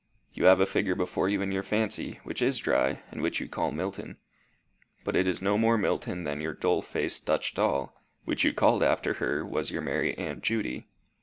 [0.33, 3.47] You have a figure before you in your fancy, which is dry, and which you
[3.47, 4.17] call Milton.
[5.03, 8.81] But it is no more Milton than your dull faced Dutch doll, which you called
[8.81, 10.87] after her, was your merry Aunt Judy.